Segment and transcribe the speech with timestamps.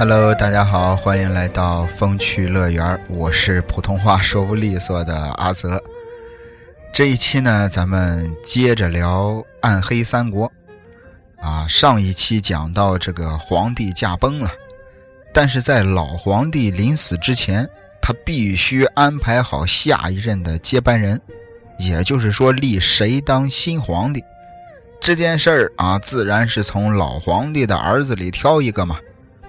[0.00, 5.78] Hello，大家好，欢迎来到风趣乐园，我是普通话说不利索的阿泽。
[6.90, 10.50] 这一期呢，咱们接着聊《暗黑三国》
[11.46, 11.66] 啊。
[11.68, 14.50] 上一期讲到这个皇帝驾崩了，
[15.34, 17.68] 但是在老皇帝临死之前，
[18.00, 21.20] 他必须安排好下一任的接班人，
[21.78, 24.24] 也就是说立谁当新皇帝。
[24.98, 28.98] 这件事儿啊，自然是从老皇帝的儿子里挑一个嘛。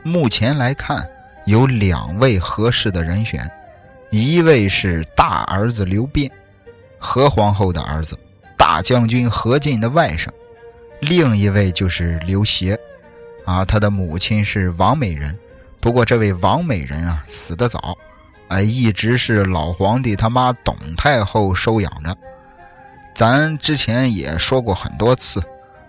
[0.04, 1.08] 目前来看，
[1.46, 3.50] 有两位合适的人选，
[4.10, 6.30] 一位是大儿子刘辩。
[6.98, 8.18] 何皇后的儿子，
[8.56, 10.28] 大将军何进的外甥，
[11.00, 12.80] 另一位就是刘协，
[13.44, 15.36] 啊，他的母亲是王美人，
[15.80, 17.98] 不过这位王美人啊死得早，
[18.48, 22.16] 啊，一直是老皇帝他妈董太后收养着。
[23.16, 25.42] 咱之前也说过很多次，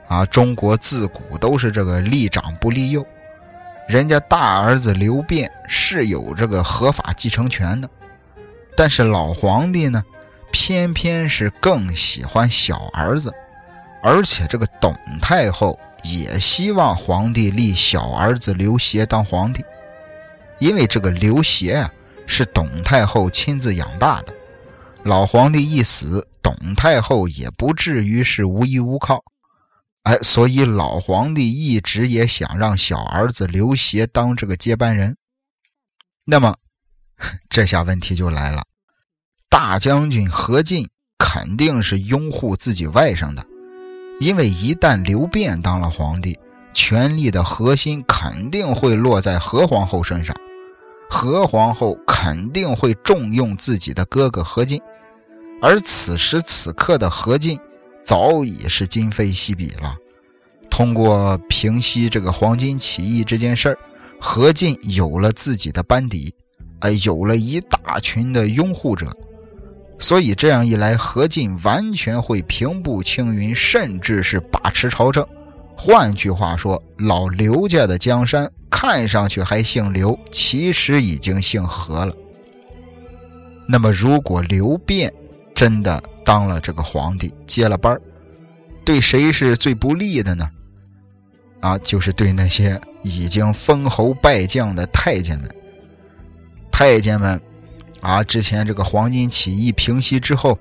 [0.09, 3.07] 啊，中国自古都是这个立长不立幼，
[3.89, 7.89] 人家大儿子刘辩是有这个合法继承权的，
[8.77, 10.03] 但是老皇帝呢？
[10.55, 13.33] 偏偏是更喜欢小儿子，
[14.03, 19.65] 而且这个董太后也希望皇帝立小儿子刘协当皇帝，
[20.59, 21.91] 因为这个刘协啊
[22.27, 24.35] 是董太后亲自养大的，
[25.05, 29.25] 老皇帝一死，董太后也不至于是无依无靠，
[30.05, 35.17] 哎，所以老皇帝一直也想让小儿子刘协当这个接班人。
[36.25, 36.56] 那么，
[37.48, 38.64] 这下问题就来了。
[39.48, 43.47] 大将军何进肯定是拥护自己外甥的，
[44.19, 46.36] 因为一旦刘辩当了皇帝，
[46.75, 50.34] 权力的核心肯定会落在何皇后身上，
[51.08, 54.80] 何皇后肯定会重用自己的哥哥何进，
[55.61, 57.56] 而此时此刻的何进
[58.05, 59.96] 早已是今非昔比了。
[60.70, 63.79] 通过平息这个黄巾起义这件事儿，
[64.20, 66.35] 何进有了自己的班底，
[66.80, 69.14] 哎，有了一大群的拥护者。
[69.98, 75.24] 所以这样一来，何进完全会平步青云，甚至是把持朝政。
[75.77, 82.12] 换句话说，老刘家的江山看上去还姓刘，其实已经姓何了。
[83.68, 85.12] 那么，如果刘辩
[85.55, 88.01] 真的当了这个皇帝，接了班
[88.85, 90.51] 对谁是最不利的呢？
[91.61, 95.51] 啊，就是对那些已经封侯拜将的太监们。
[96.71, 97.41] 太监们。
[98.01, 98.21] 啊！
[98.25, 100.59] 之前这个黄巾起义平息之后，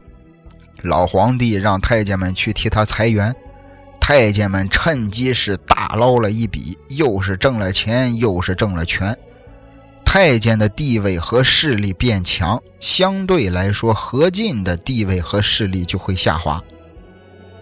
[0.83, 3.35] 老皇帝让太监们去替他裁员，
[3.99, 9.17] 太监们趁机是大捞了一笔，又是挣了钱，又是挣了权。
[10.13, 16.61] 太监的地位和势力变强，相对来说，何进的地位和势力就会下滑，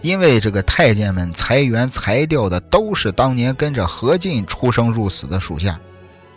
[0.00, 5.78] 因为这个太监们裁员裁掉的都是当年跟着何进出生入死的属下，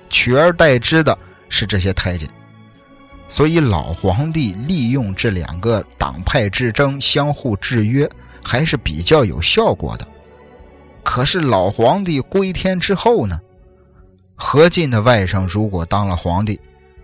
[0.08, 1.18] 取而代之的
[1.50, 2.30] 是这些太监。
[3.28, 8.08] 所以老皇帝利用这两个党派之争相互制约，
[8.44, 10.08] 还是比较有效果的。
[11.02, 13.42] 可是老皇帝归天之后呢？
[14.36, 16.60] 何进的外甥如果当了皇帝，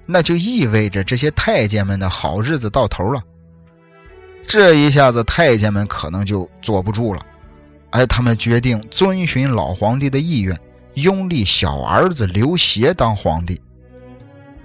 [0.06, 3.22] 那就意味着这些太监们的好日子到头了。
[4.48, 7.24] 这一下子太监们可能就坐不住了，
[7.92, 10.60] 哎，他们决定遵循老皇帝的意愿，
[10.96, 13.62] 拥立小儿子刘协当皇帝。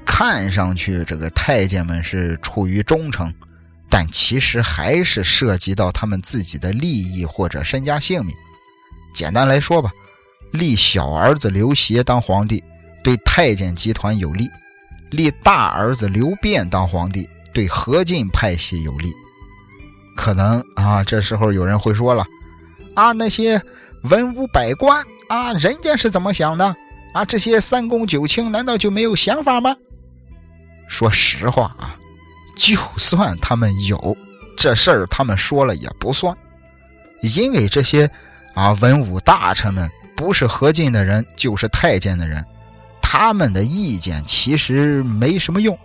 [0.06, 3.32] 看上去这个太监们是出于忠诚，
[3.90, 8.34] 但其实还是涉及到他们自己的利益或者身家性命。
[9.14, 9.90] 简单来说吧，
[10.54, 12.62] 立小儿子刘协当皇帝
[13.02, 14.48] 对太监集团有利，
[15.10, 19.12] 立大儿子刘辩当皇帝对何进派系有利。
[20.14, 22.24] 可能啊，这时候有人会说了
[22.94, 23.60] ：“啊，那些
[24.02, 26.72] 文武百官啊，人家是怎么想的？
[27.14, 29.74] 啊，这些三公九卿难道就没有想法吗？”
[30.86, 31.96] 说实话啊，
[32.56, 34.16] 就算他们有
[34.56, 36.32] 这事儿，他们说了也不算，
[37.22, 38.08] 因为这些
[38.54, 42.44] 啊文武大臣们不是何进的人，就是太监的人，
[43.02, 45.76] 他们的意见其实没什么用。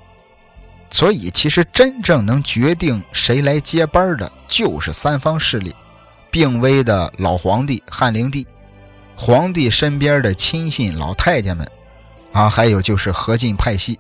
[0.92, 5.76] 所以，其实真正能决定谁来接班的，就是三方势力：
[6.32, 8.48] 病危的老皇帝汉灵帝，
[9.16, 11.70] 皇帝身边的亲信老太监们，
[12.34, 14.00] 啊，还有就是何进派系。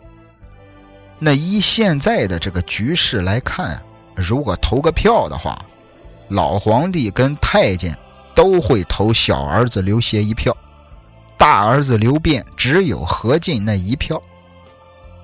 [1.19, 3.79] 那依现在的这个局势来看，
[4.15, 5.63] 如果投个票的话，
[6.29, 7.95] 老皇帝跟太监
[8.33, 10.55] 都会投小儿子刘协一票，
[11.37, 14.21] 大儿子刘辩只有何进那一票，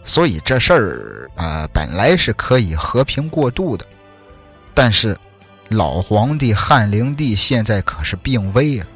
[0.03, 3.85] 所以这事儿啊本来是可以和平过渡的，
[4.73, 5.17] 但是
[5.69, 8.87] 老皇帝汉灵帝现在可是病危啊，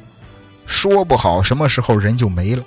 [0.66, 2.62] 说不好什么时候人就没了。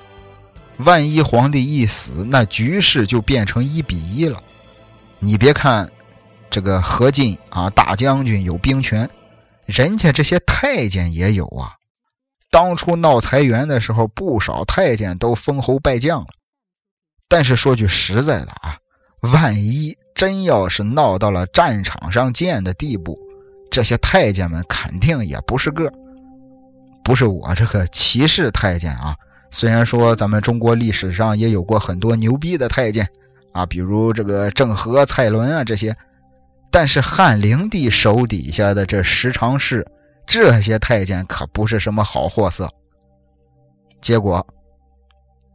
[0.78, 4.42] 万一皇帝一死，那局势就变成一比一了。
[5.20, 5.90] 你别看
[6.50, 9.10] 这个何进啊，大将军有兵权，
[9.66, 11.72] 人家这些太监也有啊。
[12.52, 16.28] 当初闹裁员的时候，不少太监都封侯拜将了。
[17.28, 18.78] 但是说句实在的啊，
[19.22, 23.18] 万一真要是闹到了战场上见的地步，
[23.72, 25.92] 这些太监们肯定也不是个。
[27.04, 29.16] 不是我这个歧视太监啊，
[29.50, 33.08] 虽然说咱们中国历史上也有过很多牛逼的太监
[33.52, 35.96] 啊，比如这个郑和、蔡伦啊这些，
[36.74, 39.86] 但是汉灵帝手底下的这十常侍。
[40.26, 42.68] 这些太监可不是什么好货色。
[44.02, 44.44] 结果，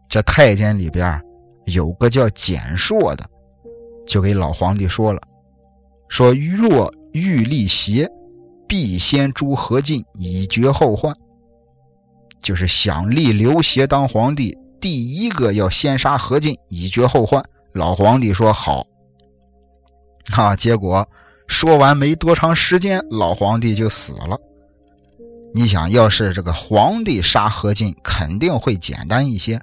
[0.08, 1.20] 这太监里边
[1.64, 3.24] 有个叫简硕的，
[4.06, 5.20] 就给老皇帝说了
[6.08, 8.06] ：“说若欲立邪，
[8.68, 11.12] 必先诛何进，以绝后患。”
[12.40, 17.42] 就是想立刘协当皇帝，第一个要先杀何进，以绝后患。
[17.72, 18.86] 老皇帝说好。
[20.36, 21.08] 啊，结果
[21.46, 24.38] 说完没多长时间，老皇帝就死了。
[25.54, 29.60] 你想要是这个皇帝杀何进，肯定会简单一些。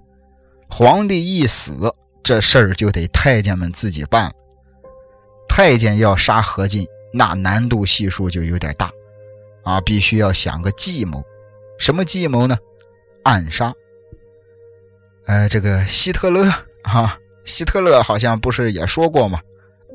[0.68, 4.32] 皇帝一死，这事儿就得太监们自己办了。
[5.48, 8.92] 太监要杀何进，那难度系数就有点大
[9.64, 9.80] 啊！
[9.82, 11.24] 必须要想个计谋。
[11.78, 12.58] 什么计谋呢？
[13.24, 13.74] 暗杀。
[15.28, 16.52] 呃，这个希特勒
[16.82, 19.40] 啊，希特勒好像不是也说过吗？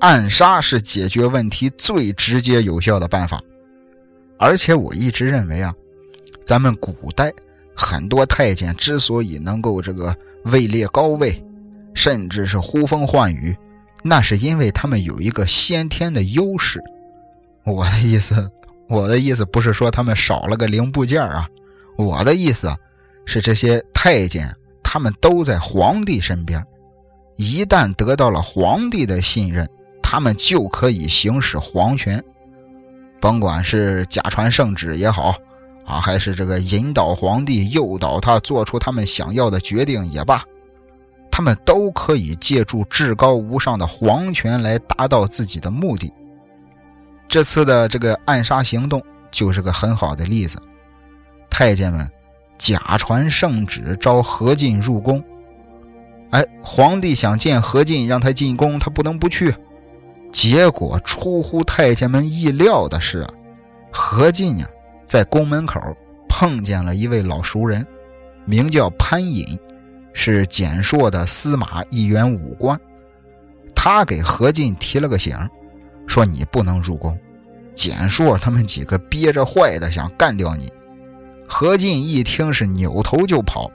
[0.00, 3.40] 暗杀是解决问题最直接有效的办法。
[4.38, 5.72] 而且我一直认为啊。
[6.46, 7.32] 咱们古代
[7.76, 10.12] 很多太监之所以能够这个
[10.46, 11.40] 位列高位，
[11.94, 13.56] 甚至是呼风唤雨，
[14.02, 16.82] 那是因为他们有一个先天的优势。
[17.64, 18.50] 我的意思，
[18.88, 21.48] 我的意思不是说他们少了个零部件啊，
[21.96, 22.76] 我的意思啊
[23.26, 26.60] 是这些太监他们都在皇帝身边，
[27.36, 29.68] 一旦得到了皇帝的信任，
[30.10, 32.20] 他们就可以行使皇权，
[33.20, 35.32] 甭管是假传圣旨也好。
[35.86, 40.42] 啊，还是这个引导皇帝、诱导他做出他们想要的决定也罢，
[41.30, 46.12] 他们都可以借助至高无上的皇权来达到自己的目的。
[47.28, 50.60] 这次的这个暗杀行动就是个很好的例子。
[51.48, 52.08] 太监们
[52.58, 55.22] 假传圣旨召何进入宫，
[56.30, 59.54] 哎，皇帝想见何进，让他进宫，他不能不去。
[60.32, 63.26] 结果出乎太监们意料的是，
[63.92, 64.68] 何进呀。
[65.06, 65.80] 在宫门口
[66.28, 67.84] 碰见了一位老熟人，
[68.44, 69.58] 名叫潘隐，
[70.12, 72.78] 是简硕的司马一员武官。
[73.74, 75.36] 他给何进提了个醒，
[76.06, 77.18] 说你不能入宫，
[77.74, 80.72] 简硕他们几个憋着坏的想干掉你。
[81.48, 83.68] 何进一听是扭头就跑，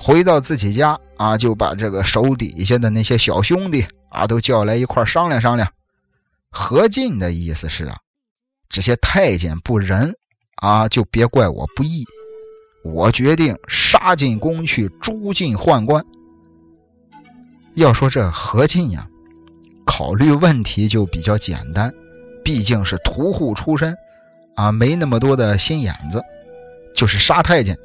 [0.00, 5.68] 回到自己家啊，就把这个手底下的那些小兄弟啊都叫来一块商量商量。
[6.52, 7.96] 何进的意思是啊，
[8.68, 10.14] 这些太监不仁。
[10.56, 12.04] 啊，就别怪我不义，
[12.84, 16.04] 我决定杀进宫去诛尽宦官。
[17.74, 19.04] 要说这何进呀，
[19.84, 21.92] 考虑问题就比较简单，
[22.44, 23.92] 毕竟是屠户出身，
[24.54, 26.22] 啊，没那么多的心眼子，
[26.94, 27.76] 就是杀太监。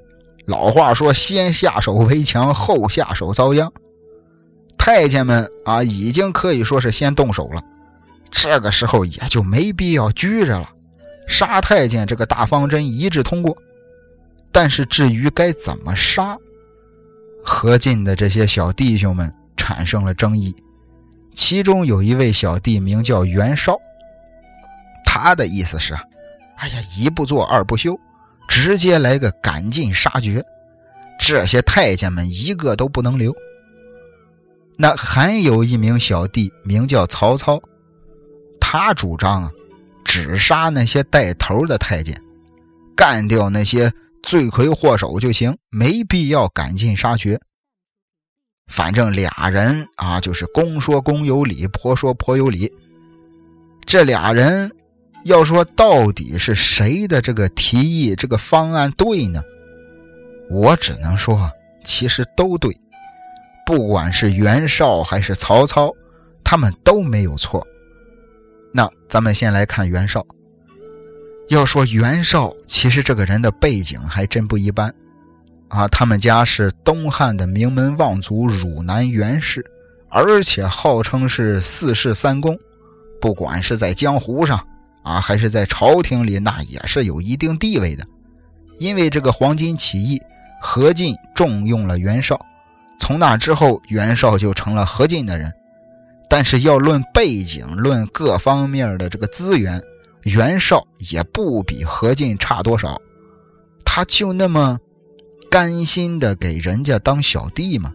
[0.45, 3.73] 老话说，先下手为强，后下手遭殃。
[4.77, 7.59] 太监们啊，已经可以说是先动手了，
[8.31, 10.69] 这个时候也就没必要拘着了。
[11.27, 13.55] 杀太监这个大方针一致通过，
[14.51, 16.37] 但是至于该怎么杀，
[17.43, 20.55] 何进的这些小弟兄们产生了争议。
[21.33, 23.77] 其中有一位小弟名叫袁绍，
[25.05, 25.93] 他的意思是：
[26.55, 27.95] 哎呀，一不做二不休，
[28.47, 30.43] 直接来个赶尽杀绝，
[31.19, 33.35] 这些太监们一个都不能留。
[34.77, 37.59] 那还有一名小弟名叫曹操，
[38.69, 39.51] 他主张啊。
[40.03, 42.19] 只杀那些带头的太监，
[42.95, 43.91] 干掉那些
[44.23, 47.39] 罪魁祸首就行，没必要赶尽杀绝。
[48.67, 52.69] 反正俩人啊，就是公说公有理，婆说婆有理。
[53.85, 54.69] 这俩人
[55.23, 59.41] 要说到底是谁的这个提议、这个方案对呢？
[60.49, 61.49] 我只能说，
[61.85, 62.77] 其实都对。
[63.65, 65.91] 不管是袁绍还是曹操，
[66.43, 67.65] 他们都没有错。
[68.73, 70.25] 那咱们先来看袁绍。
[71.49, 74.93] 要说袁绍，其实这个人的背景还真不一般，
[75.69, 79.65] 啊，他们家是东汉的名门望族汝南袁氏，
[80.09, 82.59] 而且号称是四世三公，
[83.21, 84.61] 不管是在江湖上
[85.03, 88.05] 啊，还是在朝廷里，那也是有一定地位的。
[88.77, 90.21] 因为这个黄巾起义，
[90.61, 92.37] 何进重用了袁绍，
[92.99, 95.51] 从那之后，袁绍就成了何进的人。
[96.29, 99.81] 但是要论背景，论各方面的这个资源，
[100.23, 103.01] 袁绍也不比何进差多少。
[103.85, 104.77] 他就那么
[105.49, 107.93] 甘心的给人家当小弟吗？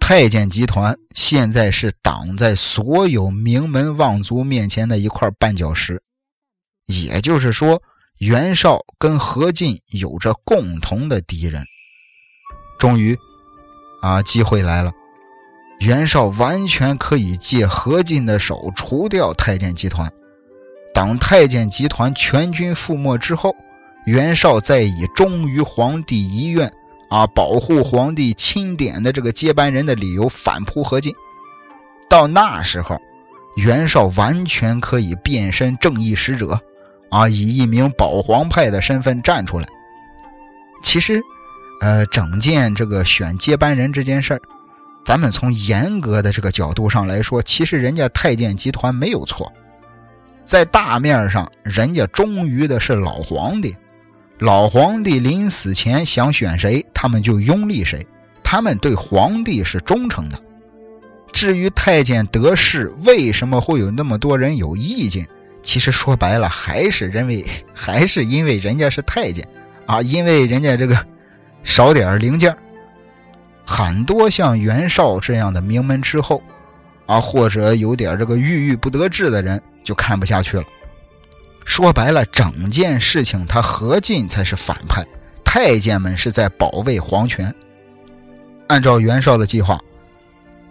[0.00, 6.02] 太监集团现在是挡在所有名门望族面前的一块绊脚石。
[6.86, 7.80] 也就是说，
[8.18, 11.62] 袁绍跟何进有着共同的敌人。
[12.78, 13.16] 终于，
[14.00, 14.90] 啊，机会来了。
[15.78, 20.10] 袁绍完全可以借何进的手除掉太监集团。
[20.92, 23.54] 等太监集团全军覆没之后，
[24.04, 26.70] 袁绍再以忠于皇帝遗愿、
[27.08, 31.14] 啊保护皇帝钦点的这个接班人的理由反扑何进。
[32.08, 33.00] 到那时候，
[33.56, 36.60] 袁绍完全可以变身正义使者，
[37.10, 39.68] 啊以一名保皇派的身份站出来。
[40.82, 41.22] 其实，
[41.80, 44.40] 呃，整件这个选接班人这件事儿。
[45.08, 49.50] 咱们从严格的这个角度上来说，其实人家太监集团没有错，
[50.44, 53.74] 在大面上，人家忠于的是老皇帝，
[54.40, 58.06] 老皇帝临死前想选谁，他们就拥立谁，
[58.44, 60.38] 他们对皇帝是忠诚的。
[61.32, 65.26] 至于太监得势，为什么会有那么多人有意见？
[65.62, 69.42] 其实说白了，还是认为 还是因为人家是太监
[69.86, 71.02] 啊，因为人家这个
[71.64, 72.54] 少点零件。
[73.70, 76.42] 很多像袁绍这样的名门之后，
[77.04, 80.64] 啊，或者有点这个郁郁不得志的人，就看不下去了。
[81.66, 85.04] 说白了，整件事情他何进才是反派，
[85.44, 87.54] 太监们是在保卫皇权。
[88.68, 89.78] 按照袁绍的计划，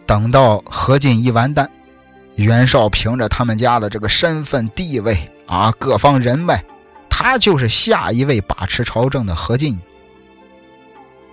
[0.07, 1.69] 等到何进一完蛋，
[2.33, 6.61] 袁绍凭着他们家的这个身份地位啊，各方人脉，
[7.07, 9.79] 他就是下一位把持朝政的何进。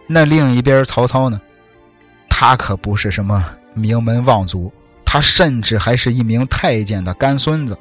[0.07, 1.41] 那另一边曹操呢？
[2.37, 3.43] 他可不是什么
[3.75, 4.71] 名门望族，
[5.05, 7.79] 他甚至还是一名太监的干孙子。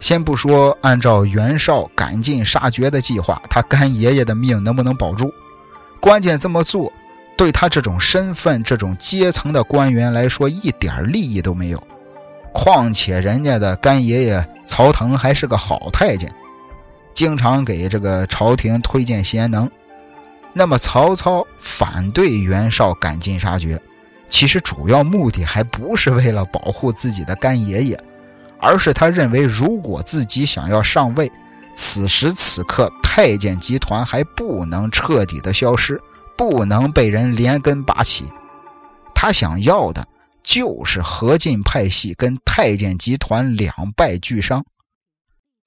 [0.00, 5.30] 先不说按照袁绍赶尽杀绝的计划，他干爷爷的命能不能保住，
[6.00, 6.90] 关键这么做
[7.36, 11.86] 对他这种身份、这种阶层的官员来说一点利益都没有。
[12.54, 16.32] 况且人家的干爷爷曹腾还是个好太监，
[17.12, 19.70] 经常给这个朝廷推荐贤能。
[20.58, 23.80] 那么曹操反对袁绍赶尽杀绝，
[24.28, 28.04] 其实主要目的还不是为了保护自己的干爷爷，
[28.58, 31.30] 而是他认为如果自己想要上位，
[31.76, 36.00] 此时此刻太监集团还不能彻底的消失，
[36.36, 38.24] 不能被人连根拔起。
[39.14, 40.04] 他想要的
[40.42, 44.64] 就是何进派系跟太监集团两败俱伤。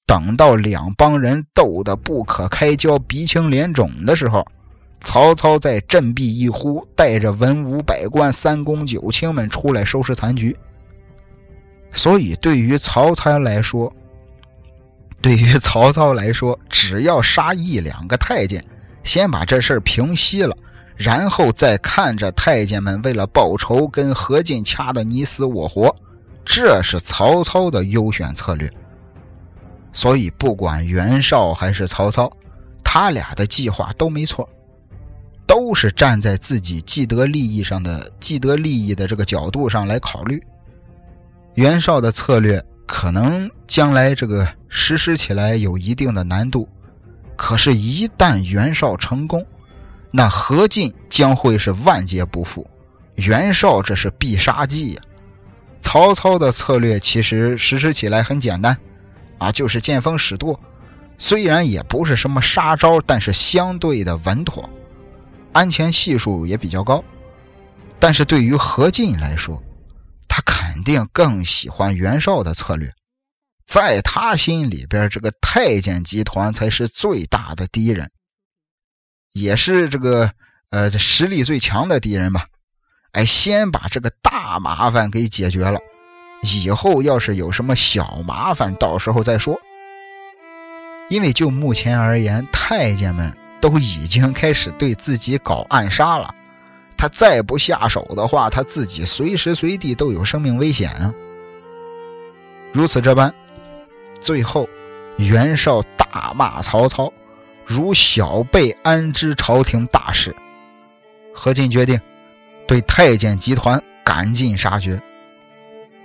[0.06, 4.46] 等到两帮人斗得不可开交、鼻青脸肿的时候。
[5.04, 10.56] 曹操在振臂一呼，带着文武百官、三公九卿们出来收拾残局。
[11.92, 13.92] 所以，对于曹操来说，
[15.22, 18.64] 对于曹操来说，只要杀一两个太监，
[19.04, 20.56] 先把这事儿平息了，
[20.96, 25.94] 然后再看着太监们为了报仇跟何进掐的你死我活，
[26.46, 28.72] 这是曹操的优选策略。
[29.92, 32.32] 所以，不管袁绍还是曹操，
[32.84, 34.48] 他俩的计划都没错。
[35.52, 40.42] 都是站在自己既得利益上的既得利益的这个角度上来考虑。
[41.56, 46.70] 袁绍的策略可能将来这个实施起来有一定的难度，
[47.36, 49.46] 可是，一旦袁绍成功，
[50.10, 52.66] 那何进将会是万劫不复。
[53.16, 55.02] 袁绍这是必杀技呀！
[55.82, 58.78] 曹操的策略其实实施起来很简单，
[59.38, 60.58] 啊，就是见风使舵，
[61.18, 64.70] 虽然也不是什么杀招，但是相对的稳妥。
[65.54, 67.04] 安全系数也比较高，
[68.00, 69.62] 但是对于何进来说，
[70.28, 72.92] 他肯定更喜欢袁绍的策略。
[73.68, 78.12] 在他心里边，这个太监集团才是最大的敌人，
[79.32, 80.32] 也是这个
[80.72, 82.46] 呃实力最强的敌人吧。
[83.14, 85.80] 哎，先把这个大麻烦给解决了，
[86.44, 89.60] 以后要是有什么小麻烦，到时候再说。
[91.10, 93.36] 因为就目前而言，太监们。
[93.62, 96.34] 都已经开始对自己搞暗杀了，
[96.98, 101.14] 他再不下手的话，他自己随时随地都有生命危险啊！
[102.74, 103.34] 如此这般，
[104.20, 104.68] 最后
[105.18, 107.14] 袁绍大骂曹操，
[107.66, 110.36] 如小辈安知朝廷大事。
[111.34, 112.00] 何进决定
[112.68, 115.02] 对太监集团赶尽杀绝。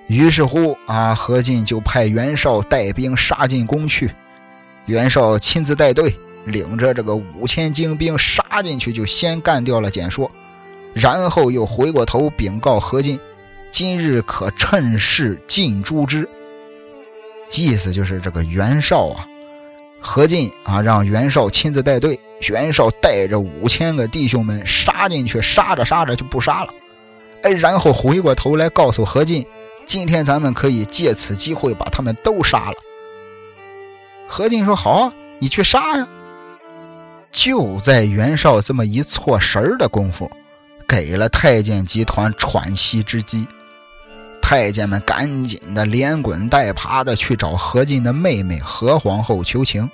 [0.07, 4.15] 于是乎啊，何进就派袁绍带兵杀进宫去，
[4.85, 6.17] 袁绍亲自带队。
[6.47, 10.31] 领着这个五千精兵杀进去，就先干掉了简说，
[10.95, 13.21] 然后又回过头禀告何进
[13.71, 16.26] ：“今日可趁势尽诛之。”
[17.53, 19.26] 意思就是这个袁绍啊，
[20.00, 26.71] 何进啊，让袁绍亲自带队，袁绍带着五千个弟兄们杀进去，杀着杀着就不杀了，
[27.43, 29.45] 哎，然后回过头来告诉何进
[29.85, 32.75] ：“今天咱们可以借此机会把他们都杀了。”
[34.29, 36.09] 何进说：“好啊，你去杀呀！”
[37.37, 40.28] 就在袁绍这么一错神的功夫。
[40.88, 43.47] 给了太监集团喘息之机，
[44.40, 49.88] 太监们赶紧的连滚带爬的去找何进的妹妹何皇后求情。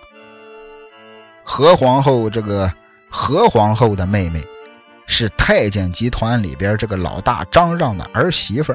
[1.42, 2.70] 何皇后这个
[3.08, 4.40] 何皇后的妹妹，
[5.06, 8.72] 是太监集团里边这个老大张让的儿媳妇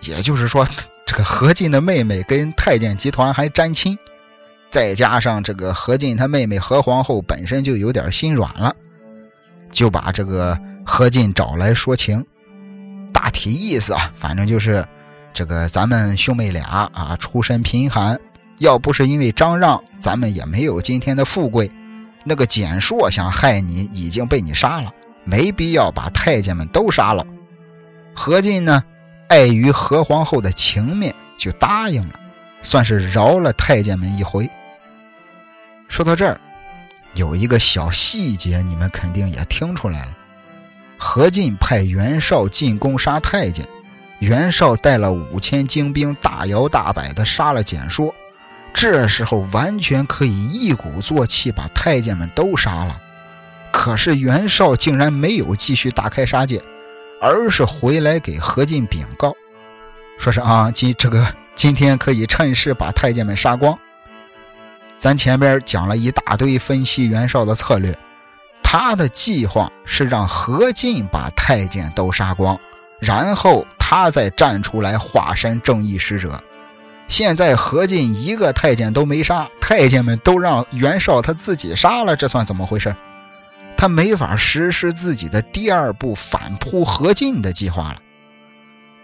[0.00, 0.66] 也就是说，
[1.06, 3.96] 这个何进的妹妹跟太监集团还沾亲，
[4.76, 8.76] 再加上这个何进他妹妹何皇后本身就有点心软了，
[9.72, 10.54] 就把这个。
[10.84, 12.22] 何进找来说情，
[13.10, 14.86] 大体意思啊，反正就是，
[15.32, 18.20] 这个咱们兄妹俩啊，出身贫寒，
[18.58, 21.68] 要不是因为张让，咱们也没有今天的富贵。
[22.22, 24.92] 那个简硕想害你，已经被你杀了，
[25.24, 27.26] 没必要把太监们都杀了。
[28.14, 28.84] 何进呢，
[29.28, 32.14] 碍于何皇后的情面，就答应了，
[32.62, 34.48] 算是饶了太监们一回。
[35.88, 36.40] 说到这儿，
[37.14, 40.16] 有一个小细节，你们肯定也听出来了。
[40.98, 43.66] 何进派袁绍进攻杀太监，
[44.18, 48.14] 袁绍带了五千精兵，大摇大摆地杀了简说。
[48.74, 53.00] 这时候完全可以一鼓作气把太监们都杀了。
[53.72, 56.62] 可是袁绍竟然没有继续大开杀戒，
[57.20, 59.34] 而是回来给何进禀告，
[60.18, 63.78] 说是啊，今这个今天可以趁势把太监们杀光。
[64.98, 67.96] 咱前边讲了一大堆分析袁绍的策略。
[68.62, 72.58] 他的计划是让何进把太监都杀光，
[72.98, 76.42] 然后他再站出来化身正义使者。
[77.06, 82.94] 现在何进一个太监都没杀，太监们都让袁绍他自己杀了，这算怎么回事？
[83.76, 87.98] 他没法实施自己的第二步反扑何进的计划了，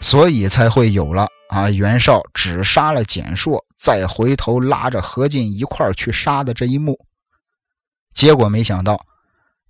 [0.02, 6.98] 所以才会有了啊袁绍只杀了简硕，再回头拉着何进一块去杀的这一幕。
[8.12, 9.02] 结果没想到。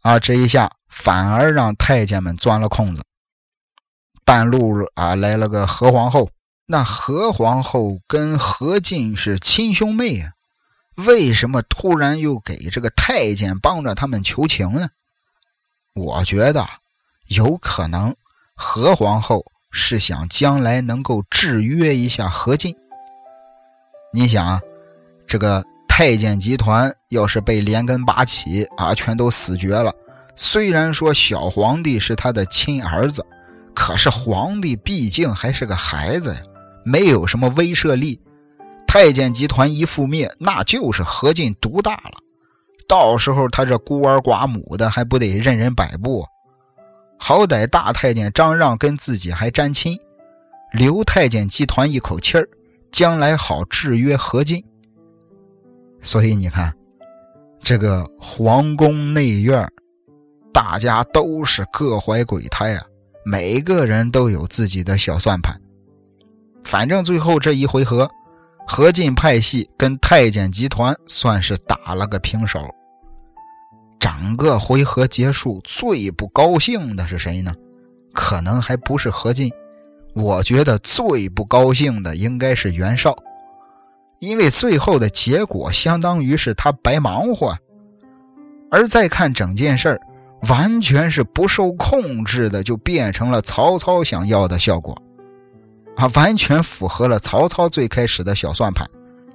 [0.01, 3.05] 啊，这一下反而让太监们钻了空子。
[4.25, 6.29] 半路啊，来了个何皇后。
[6.67, 10.33] 那何皇后跟何进是亲兄妹啊，
[10.97, 14.89] 为什么突然又给这个太监帮着他们求情呢？
[15.95, 16.69] 我觉得
[17.29, 18.17] 有可能
[18.57, 22.73] 何皇后是想将来能够制约一下何进。
[24.13, 24.61] 你想，
[25.27, 25.65] 这个。
[25.95, 29.95] 太监集团要是被连根拔起啊，全都死绝了。
[30.35, 33.23] 虽然说小皇帝是他的亲儿子，
[33.75, 36.41] 可是皇帝毕竟还是个孩子呀，
[36.83, 38.19] 没有什么威慑力。
[38.87, 42.15] 太监集团一覆灭，那就是何进独大了。
[42.89, 46.25] 到时候他这孤儿寡母的，还不得任人摆布？
[47.25, 49.97] 好歹大太监张让跟自己还沾亲，
[50.73, 52.49] 留太监集团一口气儿，
[52.91, 54.61] 将来好制约何进。
[56.01, 56.75] 所以你看，
[57.63, 59.65] 这个皇宫内院，
[60.53, 62.85] 大家都是各怀鬼胎啊，
[63.25, 65.57] 每个人都有自己的小算盘。
[66.65, 68.11] 反正最后这一回合，
[68.67, 72.69] 何进派系跟太监集团算是打了个平手。
[74.03, 77.55] 整个回合结束，最不高兴的是谁呢？
[78.13, 79.49] 可能还不是何进，
[80.13, 83.17] 我觉得最不高兴的应该是袁绍。
[84.19, 87.57] 因为最后的结果相当于是他白忙活，
[88.73, 90.01] 而再看整件事儿，
[90.49, 95.01] 完全是不受控制的，就变成了曹操想要的效果，
[95.95, 98.85] 啊，完全符合了曹操最开始的小算盘，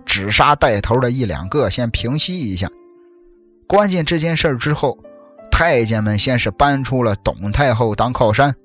[0.05, 2.69] 只杀带头的一两个，先平息一下。
[3.67, 4.97] 关键这件事之后，
[5.51, 8.55] 太监们先是搬出了董太后当靠山，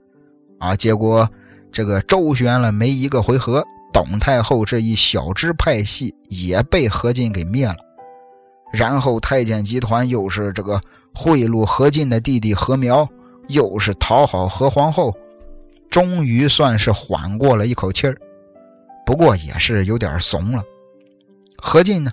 [0.59, 1.29] 啊，结果
[1.73, 3.65] 这个周旋了没一个回合。
[3.93, 7.77] 董太后这一小支派系也被何进给灭了，
[8.73, 10.81] 然后太监集团又是这个
[11.15, 13.07] 贿赂何进的弟弟何苗，
[13.49, 15.15] 又是讨好何皇后，
[15.91, 18.17] 终于算是缓过了一口气儿。
[19.05, 20.63] 不过也是有点怂了。
[21.59, 22.11] 何进呢，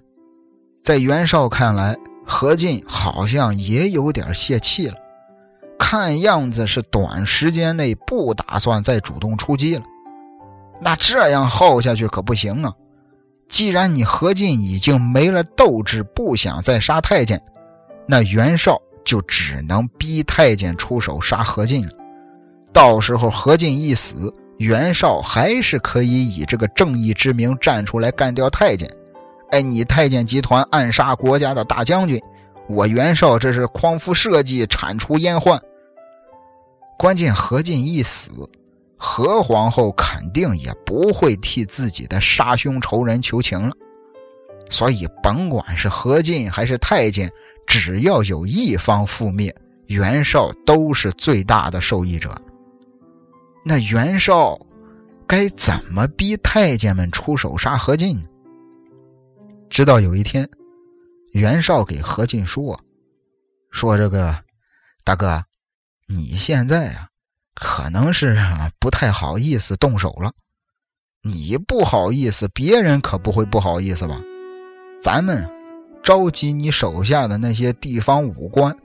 [0.84, 1.96] 在袁绍看来，
[2.30, 4.96] 何进好像也有点泄气了，
[5.80, 9.84] 看样子是短时间内不打算再主动出击了。
[10.80, 12.72] 那这样耗下去可不行啊！
[13.50, 17.42] 既然你何进已经没了斗志，不想再杀太监，
[18.08, 21.92] 那袁绍就只能逼太监出手杀何进了。
[22.72, 28.88] 到时候何进一死，袁绍还是可以以这个正义之名站出来干掉太监。
[29.52, 32.22] 哎，你太监集团暗杀国家的大将军，
[32.68, 35.60] 我袁绍这是匡扶社稷，铲除阉宦。
[36.98, 38.30] 关键何进一死，
[38.96, 43.74] 何皇后肯定也不会替自己的杀兄仇人求情了。
[44.70, 47.28] 所以，甭管是何进还是太监，
[47.66, 49.54] 只要有一方覆灭，
[49.88, 52.40] 袁绍都是最大的受益者。
[53.66, 54.60] 那袁绍
[55.26, 58.24] 该怎么逼太监们出手杀何进呢？
[59.70, 60.50] 直到有一天，
[61.32, 62.80] 袁绍给何进说
[63.72, 64.36] ：“说这个
[65.04, 65.44] 大哥，
[66.08, 67.08] 你现在啊，
[67.54, 68.38] 可能是
[68.80, 70.32] 不太好意思动手了。
[71.22, 74.20] 你不好意思，别人可不会不好意思吧？”
[75.02, 75.50] 咱们
[76.04, 78.76] 召集你手下的那些地方武官，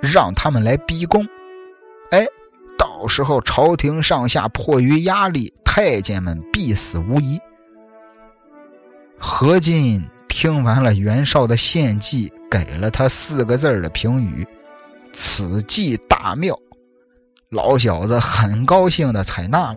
[0.00, 1.26] 让他们来逼宫。
[2.10, 2.26] 哎，
[2.76, 7.40] 到时候朝廷上下迫于压力，太监们必死无疑。
[9.18, 10.04] 何进
[10.42, 14.44] 听完了袁绍的献计，给了他四个字的评语
[15.14, 16.58] ：“此计大妙。”
[17.50, 19.76] 老小子很高兴的采纳了，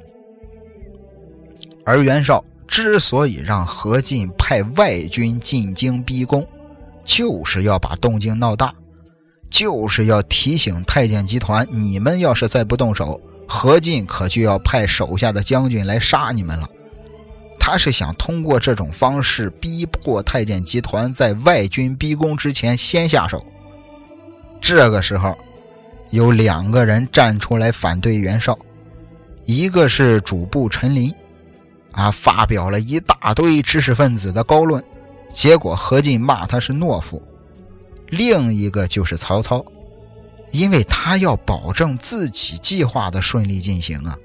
[1.85, 2.43] 而袁绍。
[2.67, 6.43] 之所以让何进派外军进京逼宫，
[7.03, 8.73] 就是要把动静闹大，
[9.51, 16.67] 就是要提醒太监集团：你们要是再不动手，何进可就要派手下的将军来杀你们了。
[17.67, 23.43] 他是想通过这种方式逼迫太监集团在外军逼宫之前先下手。
[24.61, 25.35] 这个时候，
[26.11, 28.55] 有两个人站出来反对袁绍，
[29.45, 31.11] 一个是主簿陈琳。
[31.93, 34.83] 啊，发表了一大堆知识分子的高论，
[35.31, 37.19] 结果何进骂他是懦夫。
[38.09, 39.65] 另一个就是曹操，
[40.51, 44.15] 因为他要保证自己计划的顺利进行啊。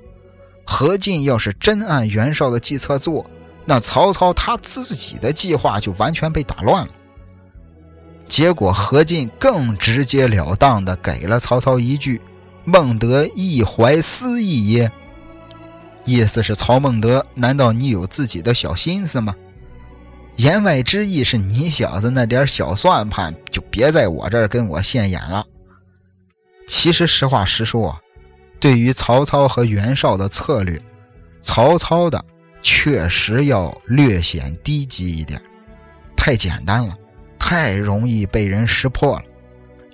[0.72, 3.28] 何进要是真按袁绍的计策做，
[3.66, 6.92] 那曹操他自己的计划就完全被打乱了。
[8.28, 12.22] 结果何进更直截了当的给了曹操一句
[12.64, 14.90] ：“孟德亦怀私意耶？”
[16.06, 19.34] 意思是曹孟德，难道你有自己的小心思吗？
[20.36, 25.44] 言外之意是你小子那点小算盘，就别在我这儿跟我现眼了。
[26.68, 28.00] 其实实话实说，
[28.60, 30.80] 对于曹操和袁绍的策略，
[31.40, 32.22] 曹操的
[32.62, 35.40] 确实要略显低级一点，
[36.14, 36.94] 太简单了，
[37.38, 39.24] 太容易被人识破了。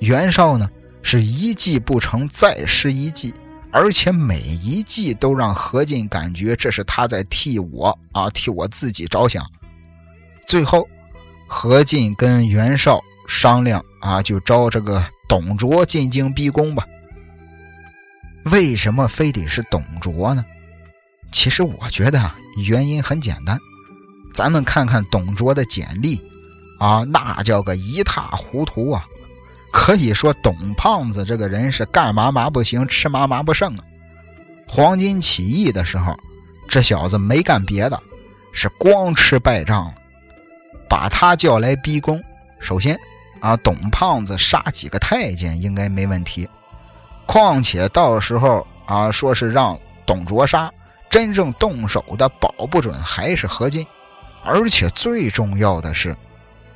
[0.01, 0.69] 袁绍呢，
[1.01, 3.33] 是一计不成再施一计。
[3.73, 9.45] 而且每一计都让何进感觉这是他在替我啊，替我自己着想。
[10.47, 10.89] 最后，
[11.47, 12.99] 何进跟袁绍
[13.29, 16.87] 商量啊，就招这个董卓进京逼宫吧。
[18.51, 20.45] 为什么非得是董卓呢？
[21.33, 22.31] 其实我觉得
[22.65, 23.59] 原因很简单，
[24.33, 26.21] 咱们看看董卓的简历
[26.79, 29.05] 啊，那叫个一塌糊涂啊。
[29.73, 33.85] 可以说，董胖子这个人是干嘛嘛不行，吃嘛嘛不剩啊。
[34.69, 36.17] 黄巾起义的时候，
[36.69, 38.01] 这小子没干别的，
[38.53, 39.95] 是光吃败仗了。
[40.89, 42.23] 把他叫来逼宫，
[42.61, 42.97] 首先
[43.41, 46.49] 啊，董胖子杀几个太监应该没问题。
[47.27, 50.71] 况且到时候啊，说是让董卓杀，
[51.11, 53.87] 真正动手的保不准还是何进。
[54.45, 56.17] 而且最重要的是，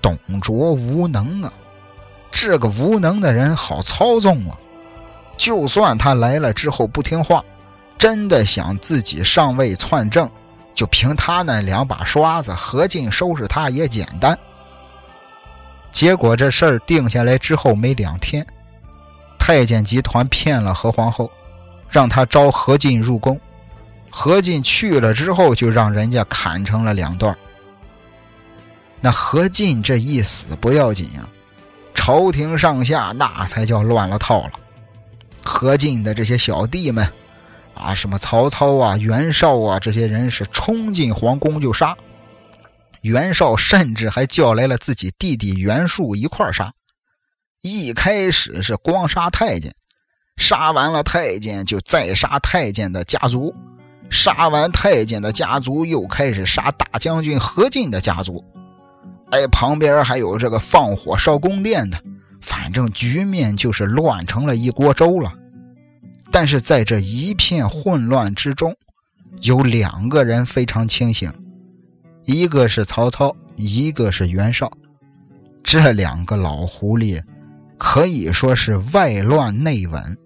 [0.02, 1.52] 董卓无能啊。
[2.32, 4.56] 这个无能的人好操纵啊！
[5.36, 7.44] 就算他来了之后不听话，
[7.96, 10.28] 真的想自己上位篡政，
[10.74, 14.36] 就凭他那两把刷子，何进收拾他也简单。
[15.92, 18.46] 结果这事儿定下来之后没两天，
[19.52, 21.28] 太监集团骗了何皇后，
[21.88, 23.40] 让他招何进入宫。
[24.08, 27.36] 何进去了之后，就让人家砍成了两段。
[29.00, 31.26] 那何进这一死不要紧啊！
[31.96, 34.52] 朝廷上下那才叫乱了套了。
[35.42, 37.12] 何进的这些小弟们，
[37.74, 41.96] 啊，什么曹操啊、袁绍啊，这些人是冲进皇宫就杀。
[43.00, 46.72] 袁绍甚至还叫来了自己弟弟袁术一块杀。
[47.62, 49.70] 一开始是光杀太监，
[50.38, 53.54] 杀完了太监就再杀太监的家族，
[54.08, 58.42] 杀完太监的家族又开始杀大将军何进的家族。
[59.30, 62.02] 哎，旁边还有这个放火烧宫殿的，
[62.40, 65.30] 反正局面就是乱成了一锅粥了。
[66.32, 68.74] 但是在这一片混乱之中，
[69.42, 71.30] 有两个人非常清醒，
[72.24, 74.72] 一个是曹操，一个是袁绍。
[75.62, 77.22] 这两个老狐狸
[77.80, 80.18] 可以说是外乱内稳，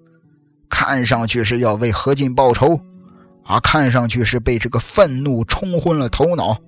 [0.69, 2.81] 看上去是要为何进报仇，
[3.45, 6.59] 啊，看上去是被这个愤怒冲昏了头脑，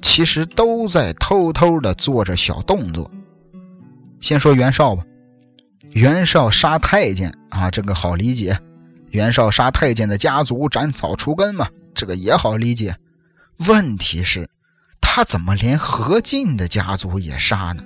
[0.00, 3.10] 其实都在偷偷的做着小动作。
[4.20, 5.04] 先说袁绍吧，
[5.90, 8.56] 袁绍杀太监啊，这个好理解，
[9.08, 12.94] 袁绍杀太监的家族斩草除根嘛，这个也好理解。
[13.66, 14.48] 问题是，
[15.00, 17.82] 他怎么连何进的家族也杀呢？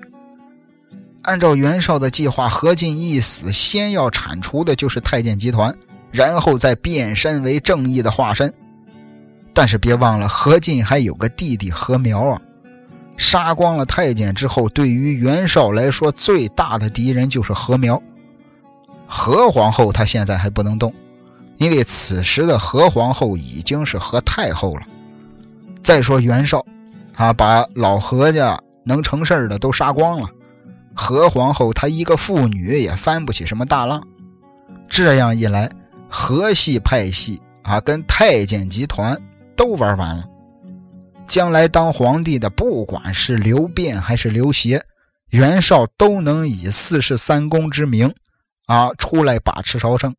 [1.24, 5.74] 按照袁绍的计划，何进一死，先要铲除的就是太监集团，
[6.10, 8.52] 然后再变身为正义的化身。
[9.52, 12.40] 但是别忘了，何进还有个弟弟何苗啊！
[13.16, 18.00] 杀光了太监之后，对于袁绍来说，最大的敌人就是何苗。
[19.06, 20.92] 何皇后她现在还不能动，
[21.56, 24.82] 因为此时的何皇后已经是何太后了。
[25.82, 26.64] 再说袁绍，
[27.14, 30.28] 啊，把老何家能成事的都杀光了。
[30.94, 34.06] 何皇后她一个妇女也翻不起什么大浪，
[34.88, 35.70] 这样一来，
[36.08, 39.20] 何系派系啊跟太监集团
[39.56, 40.28] 都玩完了。
[41.26, 44.84] 将来当皇帝的，不管是刘辩还是刘协，
[45.30, 48.14] 袁绍都能以四世三公之名
[48.66, 50.14] 啊出来把持朝政。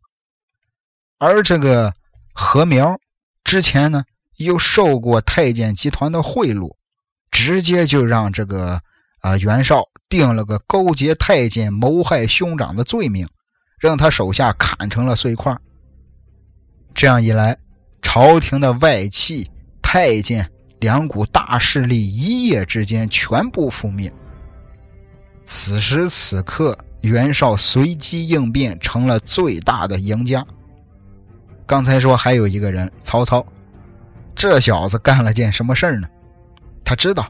[1.20, 1.94] 而这个
[2.34, 3.00] 何苗
[3.44, 4.04] 之前呢，
[4.38, 6.76] 又受过太监集团的贿赂，
[7.32, 8.82] 直接就让这个
[9.22, 9.84] 啊袁绍。
[10.15, 13.28] 定了个勾结太监谋害兄长的罪名，
[13.78, 15.54] 让他手下砍成了碎块。
[16.93, 17.58] 这样一来，
[18.01, 19.51] 朝廷的外戚、
[19.82, 20.49] 太监
[20.80, 24.10] 两股大势力一夜之间全部覆灭。
[25.43, 30.45] 此时此刻，袁绍随机应变成了最大的赢家。
[31.65, 33.45] 刚才说还有一个人，曹操，
[34.34, 36.08] 这小子干了件什么事儿呢？
[36.86, 37.30] 他知道，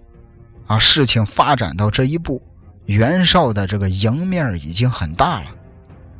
[0.67, 2.39] 啊，事情发展到这一步。
[2.85, 5.47] 袁绍的这个赢面已经很大了，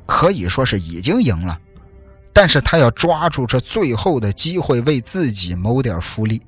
[0.06, 1.60] 可以说是已经赢了，
[2.34, 6.42] 但是他要抓住这最后的机会，为自己谋点福利。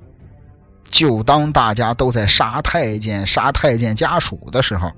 [0.89, 4.91] 就当大家都在杀太监、杀太监家属的时候，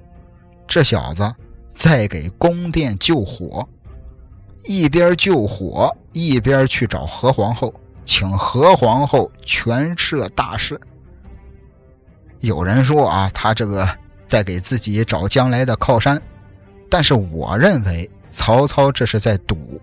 [0.68, 1.34] 这小子
[1.74, 3.68] 在给宫殿救火，
[4.64, 7.74] 一边救火一边去找何皇后，
[8.06, 10.80] 请何皇后权摄大事。
[12.40, 13.86] 有人说啊，他这个。
[14.30, 16.22] 在给自己找将来的靠山，
[16.90, 19.82] 但是我认为曹操这是在赌。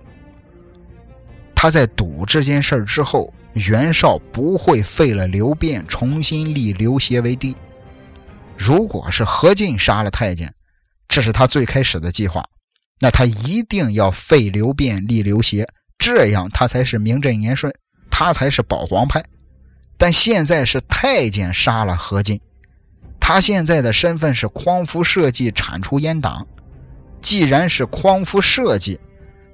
[1.54, 7.56] 他在赌这件事之后，袁绍不会废了刘辩，重新立刘协为帝。
[8.56, 10.54] 如果是何进杀了太监，
[11.08, 12.44] 这是他最开始的计划，
[13.00, 15.66] 那他一定要废刘辩，立刘协，
[15.98, 17.74] 这样他才是名正言顺，
[18.10, 19.24] 他才是保皇派。
[19.98, 22.40] 但现在是太监杀了何进。
[23.28, 26.46] 他现在的身份是匡扶社稷铲除阉党，
[27.20, 28.96] 既然是匡扶社稷，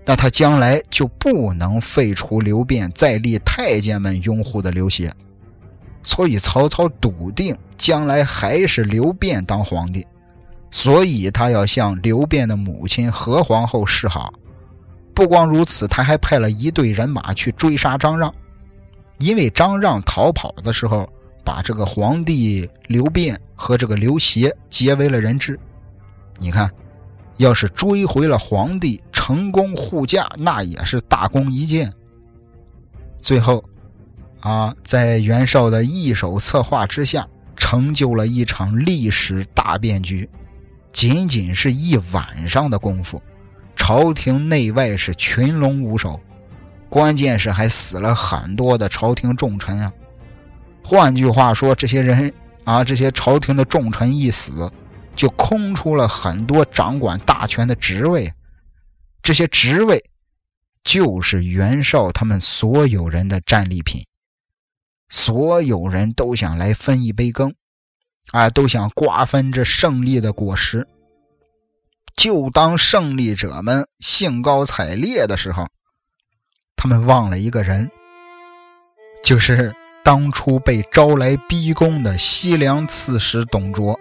[0.04, 5.11] 那他将来就不能废除刘辩，再立太监们拥护的刘协。
[6.02, 10.06] 所以曹操笃定将来还是刘辩当皇帝，
[10.70, 14.35] 所以他要向刘辩的母亲何皇后示好。
[15.14, 18.35] 不光如此，他还派了一队人马去追杀张让，
[19.16, 21.11] 因为张让逃跑的时候。
[21.44, 25.59] 把这个皇帝刘辩和这个刘协结为了人质，
[26.38, 26.70] 你看，
[27.37, 31.92] 要是追回了皇帝，成功护驾，那也是大功一件。
[33.20, 33.64] 最后，
[34.40, 37.26] 啊，在袁绍的一手策划之下，
[37.57, 40.28] 成就了一场历史大变局。
[40.92, 43.20] 仅仅是一晚上的功夫，
[43.74, 46.20] 朝廷内外是群龙无首，
[46.88, 49.92] 关键是还死了很多的朝廷重臣啊。
[50.84, 52.32] 换句话说，这些人
[52.64, 54.70] 啊，这些朝廷的重臣一死，
[55.16, 58.32] 就空出了很多掌管大权的职位。
[59.22, 60.04] 这些职位
[60.84, 64.04] 就是袁绍他们所有人的战利品，
[65.08, 67.54] 所有人都想来分一杯羹，
[68.32, 70.86] 啊，都想瓜分这胜利的果实。
[72.16, 75.66] 就当胜利者们兴高采烈的时候，
[76.76, 77.90] 他们忘了一个人，
[79.24, 79.74] 就是。
[80.04, 83.98] 当初被招来逼宫的西凉刺史董卓，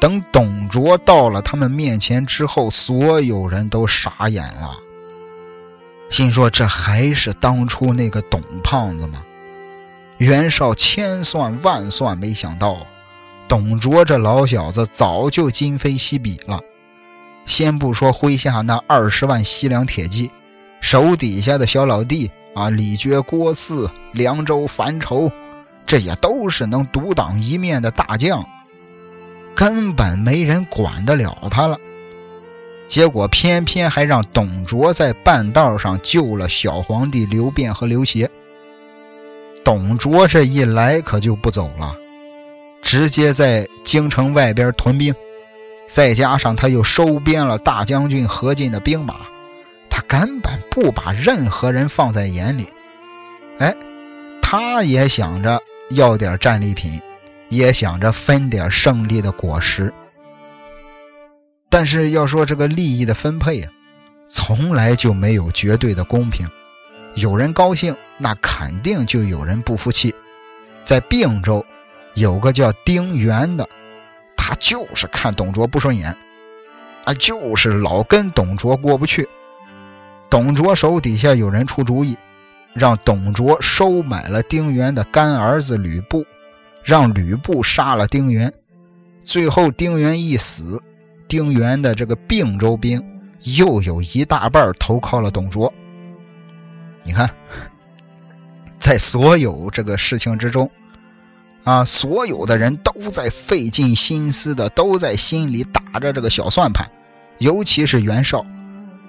[0.00, 4.76] 等董卓到了他们面前之后，所有人都傻眼了，
[6.10, 9.22] 心说：“这还是当初那个董胖子吗？”
[10.18, 12.84] 袁绍千算万算，没想到
[13.46, 16.60] 董卓这老小子早就今非昔比了。
[17.46, 20.30] 先不说麾下那二十万西凉铁骑，
[20.80, 22.30] 手底下的小老弟。
[22.54, 25.30] 啊，李傕、郭汜、凉州、樊稠，
[25.86, 28.44] 这也都是能独当一面的大将，
[29.54, 31.78] 根本没人管得了他了。
[32.86, 38.30] 结果偏偏还让董卓在半道上救了小皇帝刘辩和刘协。
[39.64, 41.96] 董卓这一来可就不走了，
[42.82, 45.14] 直接在京城外边屯兵，
[45.88, 49.20] 再加上他又收编了大将军何进的兵马，
[49.94, 52.66] 他根本不把任何人放在眼里。
[53.58, 53.74] 哎，
[54.40, 56.98] 他也想着要点战利品，
[57.48, 59.92] 也想着分点胜利的果实。
[61.68, 63.70] 但是要说这个利益的分配啊，
[64.26, 66.48] 从来就没有绝对的公平。
[67.14, 70.14] 有人高兴，那肯定就有人不服气。
[70.84, 71.62] 在并州，
[72.14, 73.68] 有个叫丁原的，
[74.38, 76.16] 他就是看董卓不顺眼，
[77.04, 79.28] 啊，就是老跟董卓过不去。
[80.32, 82.16] 董卓手底下有人出主意，
[82.72, 86.24] 让董卓收买了丁原的干儿子吕布，
[86.82, 88.50] 让吕布杀了丁原。
[89.22, 90.82] 最后丁原一死。
[91.28, 93.02] 丁原的这个并州兵
[93.42, 95.70] 又有一大半投靠了董卓。
[97.04, 97.28] 你看，
[98.78, 100.70] 在所有这个事情之中，
[101.64, 106.90] 啊，所有的人都在费尽心思的，都在心里打着这个小算盘。
[107.38, 108.42] 尤其是袁绍，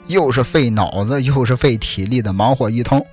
[0.08, 3.06] 又是费脑子又是费体力的忙活一通，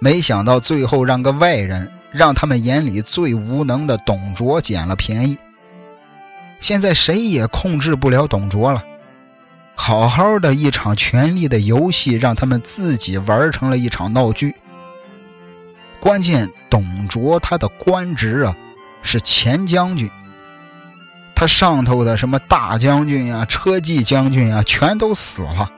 [0.00, 5.36] 没想到最后让个外人，让他们眼里最无能的董卓捡了便宜。
[6.60, 8.82] 现在谁也控制不了董卓了，
[9.74, 14.54] 好好的一场权力的游戏，让他们自己玩成了一场闹剧。
[16.00, 18.56] 关键董卓他的官职啊
[19.02, 20.08] 是前将军，
[21.34, 25.70] 他上头的什么大将军呀、车骑将军呀，全都死了。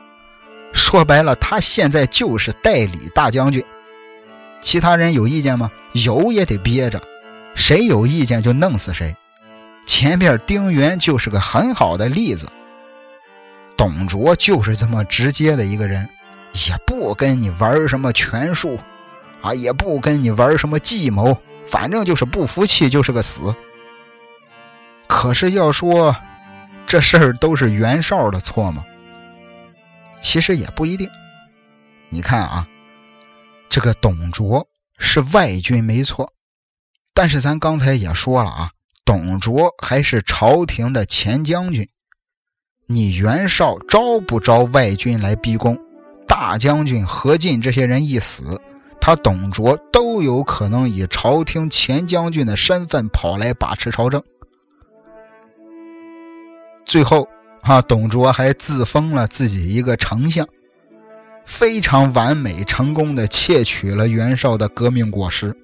[0.79, 3.62] 说白了，他现在就是代理大将军。
[4.62, 5.71] 其他人有意见吗？
[5.93, 7.03] 有也得憋着，
[7.55, 9.14] 谁有意见就弄死谁。
[9.87, 12.49] 前面丁原就是个很好的例子，
[13.77, 16.09] 董卓就是这么直接的一个人，
[16.69, 18.79] 也不跟你玩什么权术，
[19.43, 21.37] 啊，也不跟你玩什么计谋，
[21.67, 23.55] 反正就是不服气就是个死。
[25.07, 26.14] 可是要说
[26.87, 28.85] 这事儿都是袁绍的错吗？
[30.29, 31.09] 其实也不一定。
[32.11, 32.69] 你看啊，
[33.71, 36.31] 这个董卓是外军没错，
[37.14, 38.71] 但是咱刚才也说了啊。
[39.07, 41.88] 董卓还是朝廷的前将军，
[42.88, 45.79] 你袁绍招不招外军来逼宫？
[46.27, 48.61] 大将军何进这些人一死，
[49.01, 54.23] 他董卓都有可能以朝廷前将军的身份跑来把持朝政。
[56.85, 57.27] 最后，
[57.62, 60.47] 啊，董卓还自封了自己一个丞相，
[61.44, 65.55] 非常完美成功的窃取了袁绍的革命果实。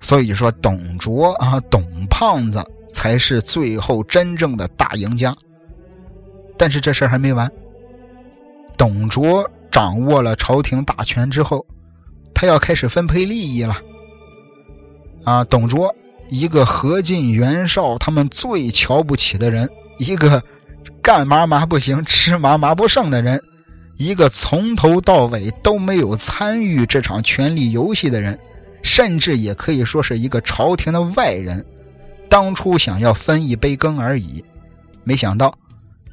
[0.00, 5.34] 所以说，董卓啊，董胖子才是最后真正的大赢家。
[6.56, 7.50] 但是这事儿还没完。
[8.76, 11.66] 董卓掌握了朝廷大权之后，
[12.32, 13.76] 他要开始分配利益了。
[15.24, 15.94] 啊，董卓
[16.30, 20.42] 一个何进、袁绍他们最瞧不起的人，一个
[21.08, 23.42] 干嘛嘛不行、吃嘛嘛不剩的人，
[23.96, 28.38] 一个从头到尾都没有参与这场权力游戏的人。
[28.82, 31.64] 甚至也可以说是一个朝廷的外人，
[32.28, 34.44] 当初想要分一杯羹而已，
[35.02, 35.56] 没想到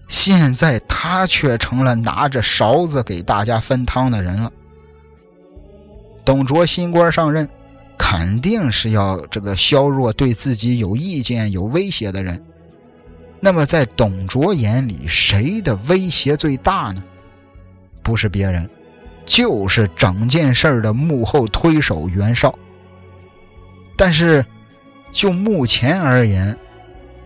[0.07, 4.49] 现在他却成了拿着勺子给大家分汤的人了。
[6.23, 7.45] 董卓新官上任，
[7.97, 12.41] 肯定是要这个削弱对自己有意见、有威胁的人。
[13.45, 17.03] 那么在董卓眼里，谁的威胁最大呢？
[18.01, 18.67] 不是别人。
[19.23, 22.57] 就是整件事的幕后推手袁绍，
[23.95, 24.43] 但是
[25.11, 26.57] 就目前而言，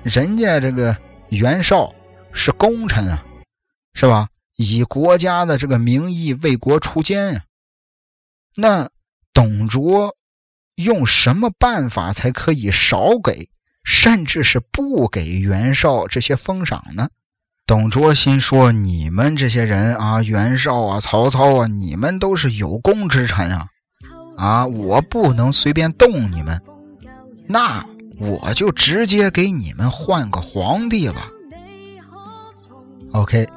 [0.04, 0.96] 人家这个
[1.30, 1.94] 袁绍
[2.34, 3.24] 是功臣啊，
[3.94, 4.28] 是吧？
[4.58, 7.44] 以国家的这个名义为国出奸呀。
[8.56, 8.90] 那
[9.34, 10.18] 董卓
[10.76, 13.50] 用什么办法才可以少给，
[13.90, 17.10] 甚至是不给袁绍这些封赏呢？
[17.66, 23.66] 董卓心说：“你们这些人啊，袁绍啊，曹操啊，你们都是有功之臣啊，
[24.38, 26.62] 啊，我不能随便动你们，
[27.48, 27.84] 那
[28.20, 31.28] 我就直接给你们换个皇帝吧。”
[33.14, 33.50] OK，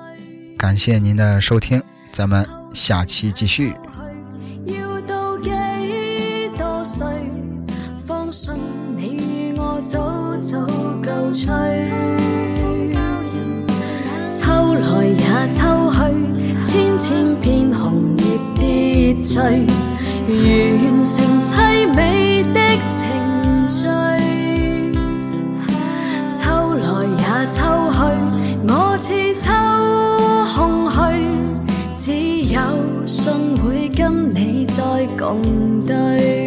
[0.57, 3.75] 感谢您的收听，咱们下期继续。
[10.43, 10.59] 早
[11.01, 11.47] 够吹。
[14.29, 15.63] 秋来也秋
[15.93, 15.99] 去
[16.65, 18.25] 千千片红叶
[18.57, 19.41] 跌坠
[20.27, 22.59] 完成凄美的
[22.91, 23.87] 程序
[26.33, 27.63] 秋来也秋
[27.93, 28.01] 去
[28.67, 29.07] 我似
[29.39, 29.47] 秋
[30.57, 30.99] 空虚
[31.95, 35.41] 只有信会跟你再共
[35.87, 36.42] 对。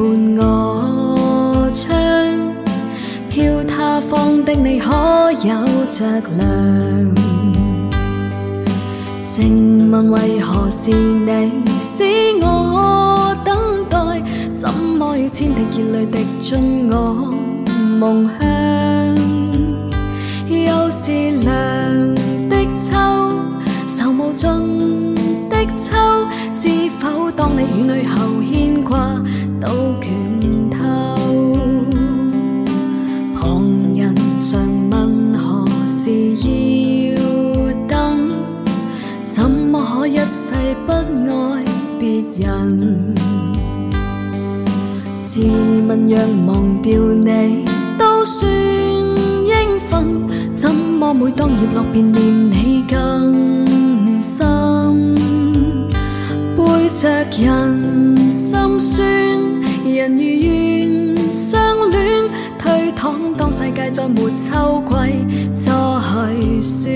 [0.00, 1.94] 伴我窗，
[3.28, 5.50] 飘他方的你可有
[5.88, 6.06] 着
[6.38, 7.14] 凉？
[9.22, 12.02] 静问为何是你使
[12.40, 13.98] 我等待？
[14.54, 17.34] 怎么要千滴热泪滴进我
[17.98, 18.38] 梦乡？
[20.48, 22.14] 又是凉
[22.48, 22.96] 的秋，
[23.86, 25.14] 愁无尽
[25.50, 25.94] 的秋，
[26.56, 29.09] 知否当你远去后牵挂
[40.86, 41.64] 不爱
[41.98, 43.14] 别人？
[45.24, 45.40] 自
[45.86, 47.64] 问若忘掉你
[47.96, 53.64] 都算应份，怎么每当叶落便念你更
[54.20, 55.14] 深？
[56.56, 57.08] 背着
[57.40, 59.06] 人心酸，
[59.84, 64.94] 人如愿相恋，推搪当世界再没秋季
[65.54, 65.70] 再
[66.60, 66.90] 算。